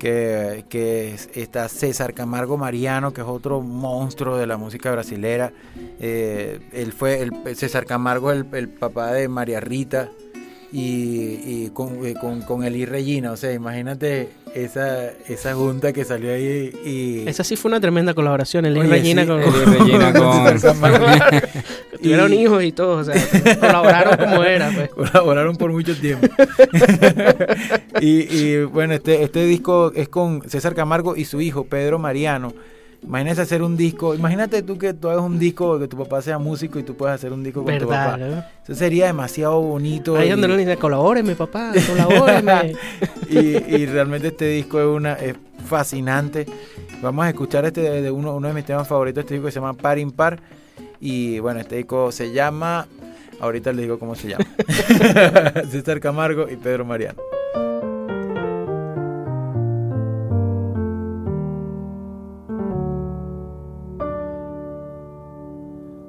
[0.00, 5.52] que, que es- está César Camargo Mariano, que es otro monstruo de la música brasilera.
[6.00, 10.08] Eh, él fue, el, César Camargo, el, el papá de María Rita
[10.72, 13.30] y, y con, eh, con, con Eli Regina.
[13.32, 17.28] O sea, imagínate esa, esa junta que salió ahí y...
[17.28, 19.40] Esa sí fue una tremenda colaboración, el Oye, Regina sí, con...
[19.78, 20.60] Regina con-.
[22.02, 23.14] Tuvieron hijos y todo, o sea,
[23.58, 24.90] colaboraron como era, pues.
[25.10, 26.26] colaboraron por mucho tiempo.
[28.00, 32.52] y, y, bueno, este, este disco es con César Camargo y su hijo, Pedro Mariano.
[33.02, 36.38] Imagínese hacer un disco, imagínate tú que tú hagas un disco, que tu papá sea
[36.38, 38.18] músico y tú puedas hacer un disco con tu papá.
[38.18, 38.44] ¿no?
[38.62, 40.16] Eso sería demasiado bonito.
[40.16, 42.76] Ahí y, donde uno dice, colabóreme, papá, colabóreme.
[43.30, 45.34] y, y realmente este disco es una es
[45.64, 46.46] fascinante.
[47.00, 49.52] Vamos a escuchar este de, de uno, uno de mis temas favoritos, este disco que
[49.52, 50.38] se llama Par Impar.
[51.00, 52.86] Y bueno, este disco se llama,
[53.40, 54.44] ahorita le digo cómo se llama.
[55.70, 57.20] César Camargo y Pedro Mariano.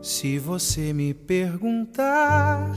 [0.02, 2.72] Se você me perguntar,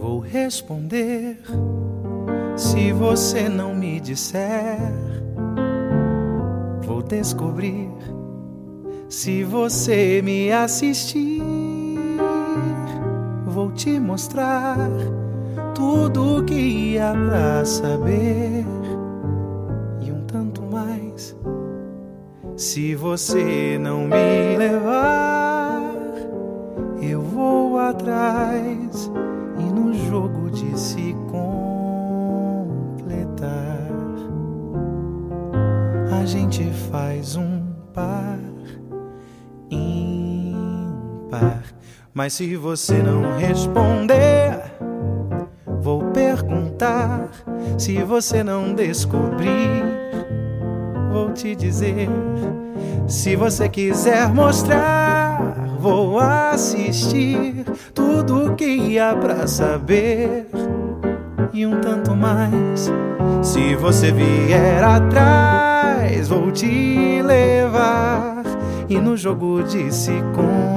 [0.00, 1.40] vou responder.
[2.56, 4.78] Se você não me disser,
[6.82, 7.90] vou descobrir.
[9.08, 11.42] Se você me assistir,
[13.44, 14.76] vou te mostrar
[15.74, 18.64] tudo o que há pra saber
[20.00, 21.36] e um tanto mais.
[22.56, 25.45] Se você não me levar,
[27.90, 29.10] atrás
[29.58, 32.66] e no jogo de se completar,
[36.20, 37.62] a gente faz um
[37.94, 38.38] par
[39.70, 41.62] ímpar.
[42.12, 44.58] Mas se você não responder,
[45.80, 47.28] vou perguntar.
[47.78, 49.84] Se você não descobrir,
[51.12, 52.08] vou te dizer.
[53.06, 55.25] Se você quiser mostrar,
[55.86, 60.48] vou assistir tudo que há pra saber
[61.52, 62.90] e um tanto mais.
[63.40, 68.42] Se você vier atrás, vou te levar
[68.88, 70.72] e no jogo de se completar,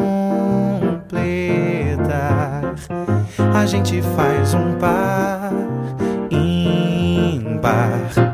[3.56, 5.52] a gente faz um par
[6.30, 8.29] ímpar.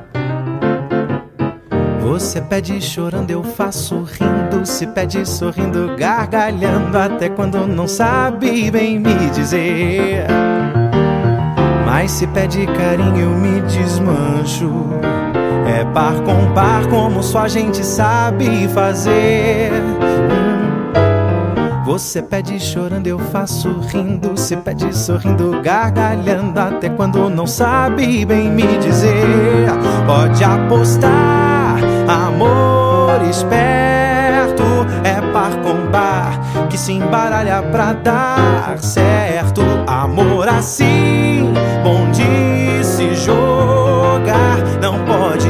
[2.15, 4.65] Você pede chorando, eu faço rindo.
[4.65, 6.97] Se pede sorrindo, gargalhando.
[6.97, 10.25] Até quando não sabe bem me dizer.
[11.85, 14.71] Mas se pede carinho, eu me desmancho.
[15.67, 19.73] É par com par, como só a gente sabe fazer.
[19.73, 20.55] Hum.
[21.85, 24.35] Você pede chorando, eu faço rindo.
[24.35, 26.59] Se pede sorrindo, gargalhando.
[26.59, 29.67] Até quando não sabe bem me dizer.
[30.07, 31.44] Pode apostar,
[32.07, 34.63] amor esperto.
[35.03, 36.39] É par com par
[36.69, 39.61] que se embaralha pra dar certo.
[39.87, 41.53] Amor assim,
[41.83, 44.57] bom de se jogar.
[44.81, 45.47] Não pode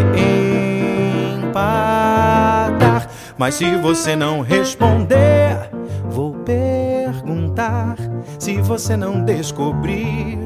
[1.40, 3.08] empatar.
[3.38, 5.70] Mas se você não responder,
[6.10, 7.96] vou perguntar.
[8.40, 10.40] Se você não descobrir,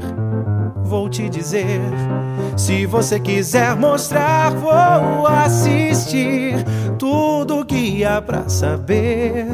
[0.89, 1.79] vou te dizer.
[2.57, 6.55] Se você quiser mostrar, vou assistir
[6.97, 9.45] tudo que há pra saber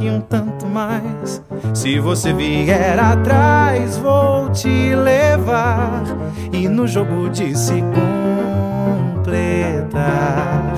[0.00, 1.42] e um tanto mais.
[1.74, 6.02] Se você vier atrás, vou te levar
[6.50, 7.84] e no jogo de se
[9.22, 10.72] completar.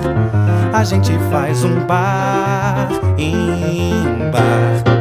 [0.73, 4.98] A gente faz um bar em bar.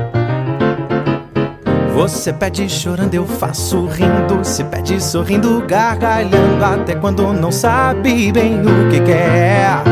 [1.98, 4.44] Você pede chorando, eu faço rindo.
[4.44, 6.64] Se pede sorrindo, gargalhando.
[6.64, 9.82] Até quando não sabe bem o que quer.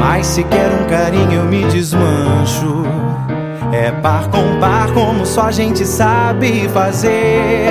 [0.00, 2.82] Mas se quer um carinho, eu me desmancho.
[3.74, 7.68] É bar com bar, como só a gente sabe fazer.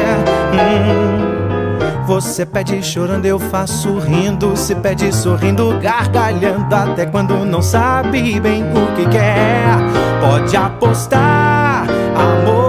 [0.54, 2.06] Hum.
[2.06, 4.56] Você pede chorando, eu faço rindo.
[4.56, 6.76] Se pede sorrindo, gargalhando.
[6.76, 9.80] Até quando não sabe bem o que quer.
[10.22, 12.63] Pode apostar, amor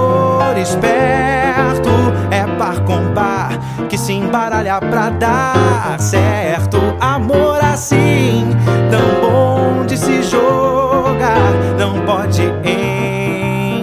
[0.65, 1.91] esperto.
[2.31, 3.51] É par com par
[3.89, 6.79] que se embaralha pra dar certo.
[7.01, 8.51] Amor assim,
[8.91, 11.53] tão bom de se jogar.
[11.79, 12.43] Não pode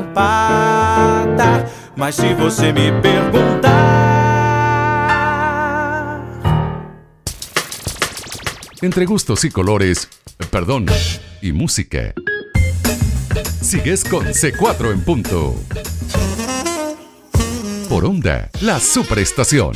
[0.01, 1.65] empatar.
[1.95, 3.71] Mas se você me perguntar.
[8.81, 10.09] Entre gustos y colores,
[10.49, 10.87] perdón,
[11.41, 12.15] y música.
[13.61, 15.55] Sigues con C4 en punto.
[17.91, 19.73] Por onda, la superestación.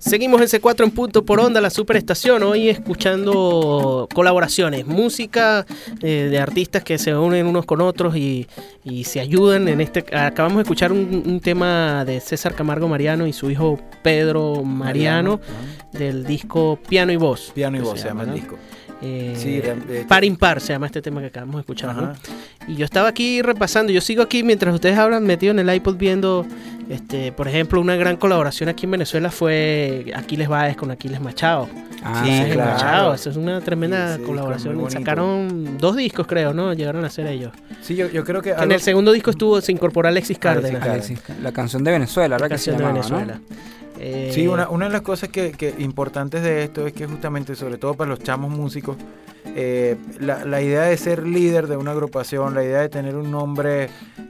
[0.00, 2.42] Seguimos en C4 en punto por onda, la superestación.
[2.42, 5.66] Hoy escuchando colaboraciones, música
[6.02, 8.48] eh, de artistas que se unen unos con otros y,
[8.82, 9.68] y se ayudan.
[9.68, 13.78] En este acabamos de escuchar un, un tema de César Camargo Mariano y su hijo
[14.02, 15.38] Pedro Mariano,
[15.92, 17.52] del disco Piano y Voz.
[17.54, 18.34] Piano y voz se llama el ¿no?
[18.34, 18.58] disco.
[19.00, 22.14] Eh, Sí, eh, par impar se llama este tema que acabamos de escuchar.
[22.66, 25.96] Y yo estaba aquí repasando, yo sigo aquí mientras ustedes hablan metido en el iPod
[25.96, 26.44] viendo,
[26.90, 31.68] este, por ejemplo, una gran colaboración aquí en Venezuela fue Aquiles Báez con Aquiles Machado.
[32.02, 32.70] Ah, Sí, Aquiles claro.
[32.72, 34.90] Machado, eso es una tremenda Sí, colaboración.
[34.90, 36.72] Sacaron dos discos, creo, ¿no?
[36.74, 37.52] Llegaron a hacer ellos.
[37.80, 41.12] Sí, yo, yo creo que Que en el segundo disco estuvo, se incorporó Alexis Cárdenas.
[41.42, 42.48] La canción de Venezuela, la ¿verdad?
[42.56, 43.00] Que se canción de
[43.34, 43.40] ¿no?
[43.98, 47.78] Eh, Sí, una, una de las cosas que importantes de esto es que justamente, sobre
[47.78, 48.96] todo para los chamos músicos,
[49.56, 53.30] eh, la, la idea de ser líder de una agrupación, la idea de tener un
[53.30, 53.88] nombre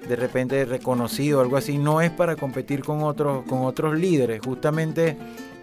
[0.09, 4.41] de repente reconocido, algo así, no es para competir con otros, con otros líderes.
[4.45, 5.17] Justamente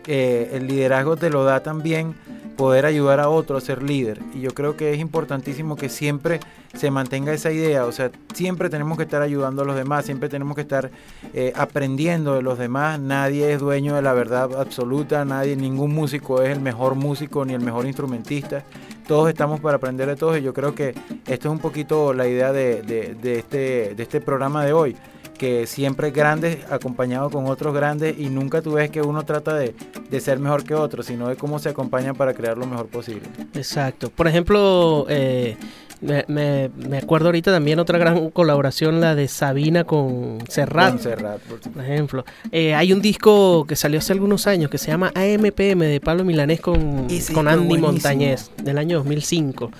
[0.07, 2.15] eh, el liderazgo te lo da también
[2.57, 4.19] poder ayudar a otro a ser líder.
[4.33, 6.39] Y yo creo que es importantísimo que siempre
[6.73, 7.85] se mantenga esa idea.
[7.85, 10.89] O sea, siempre tenemos que estar ayudando a los demás, siempre tenemos que estar
[11.33, 12.97] eh, aprendiendo de los demás.
[12.99, 17.53] Nadie es dueño de la verdad absoluta, nadie, ningún músico es el mejor músico ni
[17.53, 18.63] el mejor instrumentista.
[19.05, 20.95] Todos estamos para aprender de todos y yo creo que
[21.27, 24.95] esto es un poquito la idea de, de- de este, de este programa de hoy
[25.38, 29.75] que siempre grandes acompañado con otros grandes y nunca tú ves que uno trata de,
[30.09, 33.23] de ser mejor que otro, sino de cómo se acompañan para crear lo mejor posible.
[33.53, 34.09] Exacto.
[34.09, 35.57] Por ejemplo, eh,
[36.01, 40.91] me, me- me acuerdo ahorita también otra gran colaboración, la de Sabina con Serrat.
[40.91, 44.88] Con Serrat, por ejemplo, Eh, hay un disco que salió hace algunos años que se
[44.91, 47.91] llama AMPM de Pablo Milanés con, Ese con Andy buenísimo.
[47.91, 49.71] Montañez del año 2005.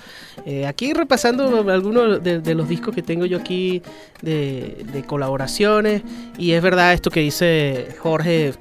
[0.48, 3.82] Eh, aquí repasando algunos de, de los discos que tengo yo aquí
[4.22, 6.02] de, colaboraciones
[6.38, 8.54] y es verdad esto que dice Jorge,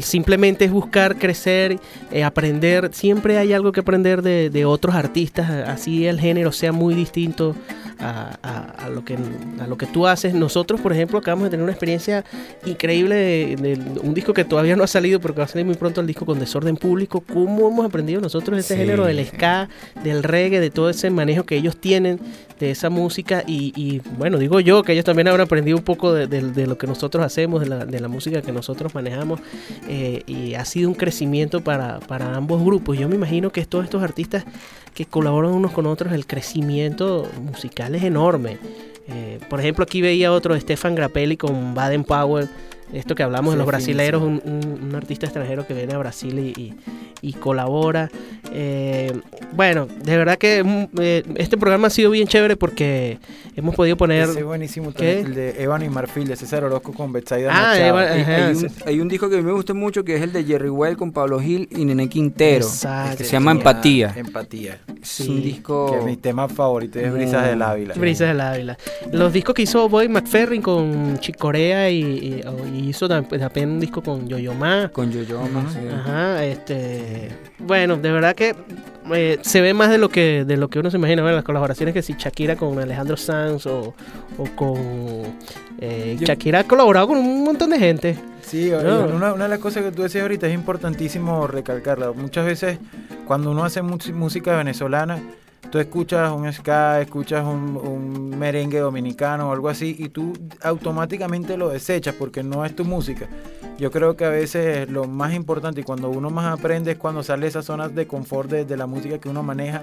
[0.00, 1.78] simplemente es buscar crecer,
[2.12, 6.72] eh, aprender, siempre hay algo que aprender de, de otros artistas, así el género sea
[6.72, 7.56] muy distinto
[8.00, 9.16] a, a- a lo que,
[9.60, 10.34] a lo que tú haces.
[10.34, 12.24] Nosotros, por ejemplo, acabamos de tener una experiencia
[12.66, 15.66] increíble de, de un disco que todavía no ha salido, pero que va a salir
[15.66, 17.20] muy pronto el disco con Desorden Público.
[17.20, 18.80] ¿Cómo hemos aprendido nosotros ese Sí.
[18.80, 19.68] género del ska,
[20.02, 22.18] del reggae, de todo ese manejo que ellos tienen
[22.58, 23.42] de esa música?
[23.46, 26.66] Y, y, bueno, digo yo que ellos también habrán aprendido un poco de, de- de
[26.66, 29.40] lo que nosotros hacemos, de la, de la música que nosotros manejamos.
[29.88, 32.98] eh, y ha sido un crecimiento para, para ambos grupos.
[32.98, 34.44] Yo me imagino que todos estos artistas
[34.94, 38.58] que colaboran unos con otros, el crecimiento musical es enorme.
[39.08, 42.48] Eh, por ejemplo, aquí veía otro, Stefan Grappelli con Baden Powell.
[42.92, 46.38] Esto que hablamos de los brasileros, un, un- un artista extranjero que viene a Brasil
[46.38, 46.74] y, y-
[47.22, 48.10] y colabora.
[48.52, 49.12] Eh,
[49.52, 53.18] bueno, de verdad que mm, eh, este programa ha sido bien chévere porque
[53.56, 54.28] hemos podido poner...
[54.28, 55.16] Ese es buenísimo ¿Qué?
[55.22, 57.86] también, el de Ébano y Marfil, de César Orozco con Betsaida Ah, Machado.
[57.88, 58.64] Eva- Hay, Ajá, hay sí.
[58.66, 60.70] un, hay un disco que a mí me gusta mucho que es el de Jerry
[60.70, 62.64] Well con Pablo Gil y Nene Quintero.
[62.64, 63.18] Exacto.
[63.18, 64.14] que se llama Empatía.
[64.16, 64.78] Empatía.
[65.00, 65.28] Es Sí.
[65.28, 65.92] un disco.
[65.98, 67.94] Que mi tema favorito es Brisas del Ávila.
[67.94, 68.78] Brisas del Ávila.
[69.12, 72.42] Los discos que hizo Boy McFerrin con Chick Corea y, y-
[72.74, 74.90] y hizo tam- también un disco con Yo-Yo Ma.
[74.92, 75.78] Con Yo-Yo Ma, sí.
[75.92, 77.28] Ajá, este.
[77.58, 78.54] Bueno, de verdad que
[79.14, 81.22] eh, se ve más de lo que de lo que uno se imagina.
[81.22, 83.94] Bueno, las colaboraciones que si Shakira con Alejandro Sanz o,
[84.38, 84.76] o con.
[85.78, 88.18] eh, Yo- Shakira ha colaborado con un montón de gente.
[88.42, 89.06] Sí, No.
[89.06, 92.12] una, una de las cosas que tú decías ahorita es importantísimo recalcarla.
[92.12, 92.78] Muchas veces
[93.26, 95.20] cuando uno hace música venezolana,
[95.70, 101.56] tú escuchas un ska, escuchas un, un merengue dominicano o algo así y tú automáticamente
[101.56, 103.28] lo desechas porque no es tu música.
[103.80, 107.22] Yo creo que a veces lo más importante y cuando uno más aprende es cuando
[107.22, 109.82] sale esas zonas de confort de, de la música que uno maneja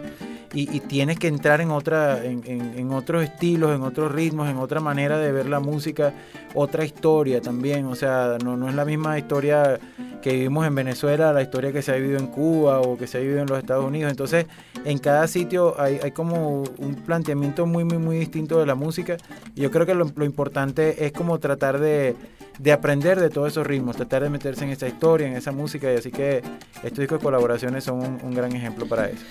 [0.54, 4.58] y, y tienes que entrar en otra, en, en- otros estilos, en otros ritmos, en
[4.58, 6.14] otra manera de ver la música,
[6.54, 7.86] otra historia también.
[7.88, 9.80] O sea, no, no es la misma historia
[10.22, 13.18] que vivimos en Venezuela, la historia que se ha vivido en Cuba o que se
[13.18, 14.12] ha vivido en los Estados Unidos.
[14.12, 14.46] Entonces,
[14.86, 19.18] en cada sitio hay, hay como un planteamiento muy, muy, muy distinto de la música.
[19.56, 22.16] Y yo creo que lo importante es como tratar de,
[22.60, 25.92] de aprender de todos esos ritmos, tratar de meterse en esa historia, en esa música.
[25.92, 26.42] Y así que
[26.84, 29.24] estos discos de colaboraciones son un, un gran ejemplo para eso.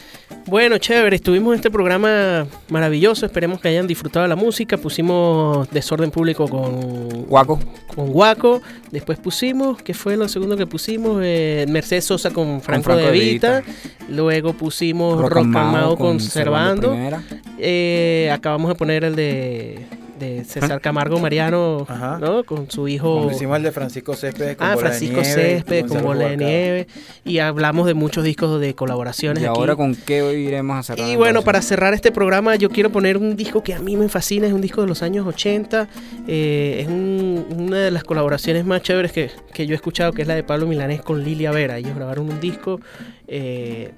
[0.47, 5.68] Bueno, chévere, estuvimos en este programa maravilloso, esperemos que hayan disfrutado de la música, pusimos
[5.70, 7.59] Desorden Público con Guaco.
[7.95, 8.62] con Guaco,
[8.93, 11.20] después pusimos, ¿qué fue lo segundo que pusimos?
[11.24, 13.62] Eh, Mercedes Sosa con Franco, Franco de de Vita,
[14.09, 17.22] luego pusimos Rock Rock and and Mao Mao con con Servando Servando, Primera.
[17.59, 19.87] Eh, acabamos de poner el de,
[20.19, 22.19] de César Camargo Mariano, Ajá.
[22.19, 22.45] ¿no?
[22.45, 23.31] Con su hijo...
[23.31, 26.37] Hicimos el de Francisco Céspedes con Ah, Bola de Francisco Nieve, Césped con Bola de.
[26.37, 26.87] Nieve.
[27.25, 29.43] Y hablamos de muchos discos de colaboraciones.
[29.43, 29.55] ¿Y aquí.
[29.59, 31.09] ahora con qué iremos a cerrar?
[31.09, 34.09] Y bueno, para cerrar este programa, yo quiero poner un disco que a mí me
[34.09, 35.89] fascina, es un disco de los años 80.
[36.29, 40.23] eh, es un- una de las colaboraciones más chéveres que, que yo he escuchado, que
[40.23, 41.79] es la de Pablo Milanés con Lilia Vera.
[41.79, 42.81] Ellos grabaron un disco
[43.29, 43.93] eh,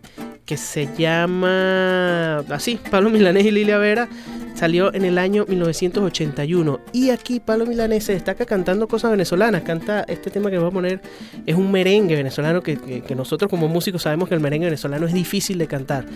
[0.44, 4.08] que se llama así, Pablo Milanés y Lilia Vera.
[4.54, 6.80] Salió en el año 1981.
[6.92, 9.62] Y aquí Pablo Milanés se destaca cantando cosas venezolanas.
[9.62, 11.00] Canta este tema que voy a poner,
[11.46, 15.06] es un merengue venezolano que, que- que nosotros como músicos sabemos que el merengue venezolano
[15.06, 16.06] es difícil de cantar.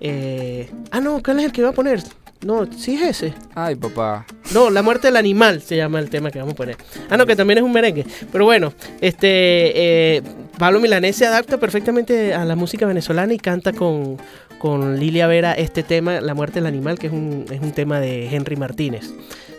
[0.00, 2.00] Eh, ah, no, ¿cuál es el que va a poner?
[2.44, 3.34] No, sí es ese.
[3.54, 4.26] Ay, papá.
[4.52, 6.76] No, La muerte del animal se llama el tema que vamos a poner.
[7.08, 8.04] Ah, no, que también es un merengue.
[8.32, 10.22] Pero bueno, este eh,
[10.58, 14.18] Pablo Milanés se adapta perfectamente a la música venezolana y canta con,
[14.58, 17.98] con Lilia Vera este tema, La muerte del animal, que es un, es un tema
[17.98, 19.12] de Henry Martínez.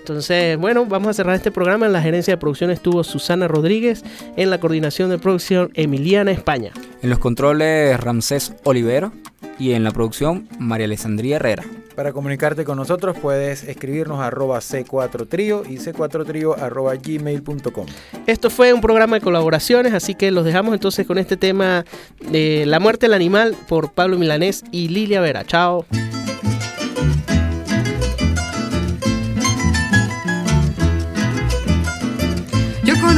[0.07, 1.87] Entonces, bueno, vamos a cerrar este programa.
[1.87, 4.03] En la gerencia de producción estuvo Susana Rodríguez,
[4.35, 6.71] en la coordinación de producción Emiliana España.
[7.01, 9.11] En los controles, Ramsés Olivero.
[9.57, 11.63] Y en la producción, María Alessandría Herrera.
[11.95, 17.85] Para comunicarte con nosotros puedes escribirnos a arroba C4Trío y C4Trío arroba gmail.com.
[18.27, 21.85] Esto fue un programa de colaboraciones, así que los dejamos entonces con este tema
[22.29, 25.45] de La muerte del animal por Pablo Milanés y Lilia Vera.
[25.45, 25.85] Chao.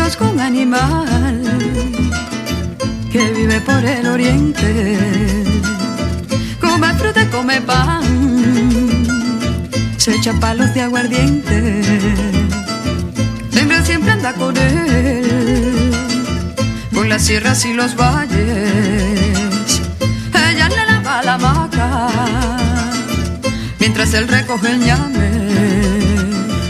[0.07, 1.41] Conozco un animal
[3.11, 4.97] que vive por el oriente.
[6.61, 8.05] Come fruta, come pan,
[9.97, 11.81] se echa palos de aguardiente.
[13.51, 15.91] Siempre, siempre anda con él,
[16.93, 19.81] por las sierras y los valles.
[20.33, 22.07] Ella le lava la vaca,
[23.77, 25.31] mientras él recoge el ñame.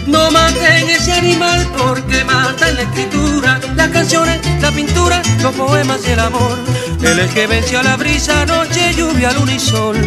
[0.07, 6.01] No maten ese animal porque mata en la escritura, las canciones, la pintura, los poemas
[6.05, 6.57] y el amor.
[7.01, 9.97] Él es que venció a la brisa, noche, lluvia, luna y sol.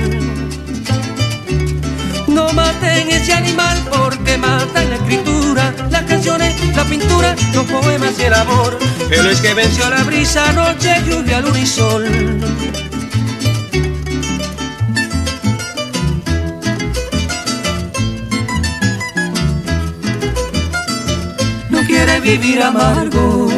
[2.28, 8.18] No maten ese animal porque mata en la escritura, las canciones, la pintura, los poemas
[8.18, 8.78] y el amor.
[9.10, 12.89] Él es que venció a la brisa, noche, lluvia, luna y sol.
[22.20, 23.48] Vivir amargo,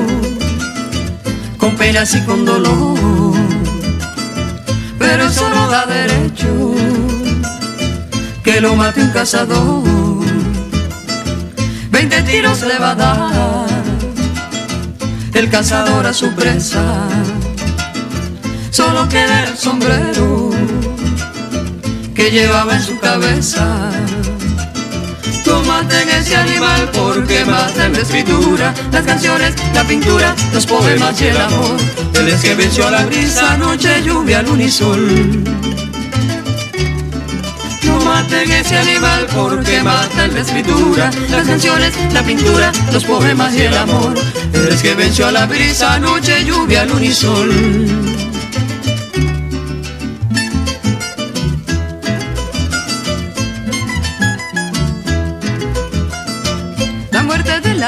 [1.58, 3.34] con penas y con dolor.
[4.98, 6.74] Pero eso no da derecho
[8.42, 9.82] que lo mate un cazador.
[11.90, 13.66] Veinte tiros le va a dar
[15.34, 17.08] el cazador a su presa.
[18.70, 20.50] Solo queda el sombrero
[22.14, 23.90] que llevaba en su cabeza.
[25.46, 27.41] No maten ese animal porque
[28.02, 31.76] escritura, las canciones, la pintura, los poemas y el amor.
[32.14, 35.44] Él que venció a la brisa, noche, lluvia, luna y sol.
[37.84, 43.62] No maten ese animal porque matan la escritura, las canciones, la pintura, los poemas y
[43.62, 44.14] el amor.
[44.52, 48.11] Él que venció a la brisa, noche, lluvia, luna y sol.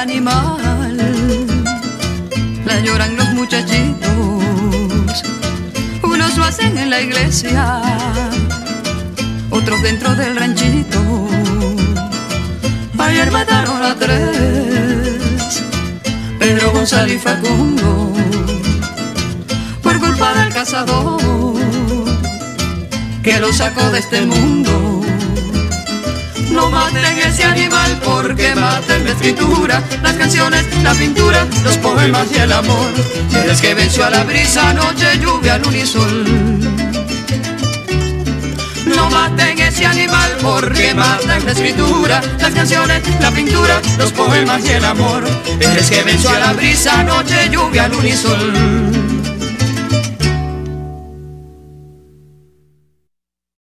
[0.05, 0.97] Animal.
[2.67, 5.23] La lloran los muchachitos,
[6.03, 7.81] unos lo hacen en la iglesia,
[9.51, 11.01] otros dentro del ranchito.
[12.99, 15.63] Ayer mataron a tres,
[16.39, 18.13] Pedro González y Facundo,
[19.83, 21.23] por culpa del cazador
[23.23, 25.04] que lo sacó de este mundo.
[26.55, 32.39] No maten ese animal porque maten la escritura, las canciones, la pintura, los poemas y
[32.39, 32.93] el amor.
[33.51, 36.25] Es que venció a la brisa, noche, lluvia, luna y sol.
[38.87, 44.69] No maten ese animal porque matan la escritura, las canciones, la pintura, los poemas y
[44.71, 45.25] el amor.
[45.59, 48.94] Es que venció a la brisa, noche, lluvia, luna y sol.